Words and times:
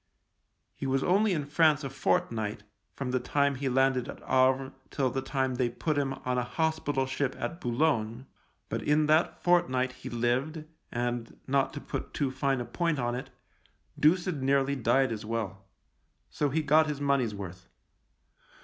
He 0.73 0.87
was 0.87 1.03
only 1.03 1.31
in 1.31 1.45
France 1.45 1.83
a 1.83 1.89
fortnight, 1.91 2.63
from 2.95 3.11
the 3.11 3.19
time 3.19 3.53
he 3.53 3.69
landed 3.69 4.09
at 4.09 4.19
Havre 4.23 4.73
till 4.89 5.11
the 5.11 5.21
time 5.21 5.53
they 5.53 5.69
put 5.69 5.95
him 5.95 6.13
on 6.25 6.39
a 6.39 6.43
hospital 6.43 7.05
ship 7.05 7.35
at 7.37 7.61
Boulogne; 7.61 8.25
THE 8.69 8.77
LIEUTENANT 8.77 8.79
5 8.79 8.79
but 8.79 8.81
in 8.81 9.05
that 9.05 9.43
fortnight 9.43 9.91
he 9.91 10.09
lived 10.09 10.63
and, 10.91 11.37
not 11.45 11.71
to 11.73 11.81
put 11.81 12.15
too 12.15 12.31
fine 12.31 12.59
a 12.59 12.65
point 12.65 12.97
on 12.97 13.13
it, 13.13 13.29
deuced 13.99 14.31
nearly 14.33 14.75
died 14.75 15.11
as 15.11 15.23
well; 15.23 15.65
so 16.31 16.49
he 16.49 16.63
got 16.63 16.87
his 16.87 16.99
money's 16.99 17.35
worth. 17.35 17.67